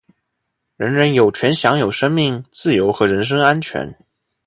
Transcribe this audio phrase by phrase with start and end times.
[0.77, 3.95] 人人有权享有生命、自由和人身安全。